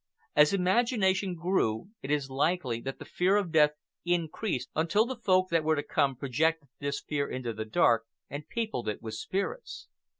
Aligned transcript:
As 0.35 0.51
imagination 0.51 1.35
grew 1.35 1.89
it 2.01 2.09
is 2.09 2.27
likely 2.31 2.81
that 2.81 2.97
the 2.97 3.05
fear 3.05 3.35
of 3.37 3.51
death 3.51 3.73
increased 4.03 4.71
until 4.73 5.05
the 5.05 5.15
Folk 5.15 5.49
that 5.51 5.63
were 5.63 5.75
to 5.75 5.83
come 5.83 6.15
projected 6.15 6.69
this 6.79 6.99
fear 6.99 7.29
into 7.29 7.53
the 7.53 7.65
dark 7.65 8.05
and 8.27 8.49
peopled 8.49 8.89
it 8.89 9.03
with 9.03 9.13
spirits. 9.13 9.89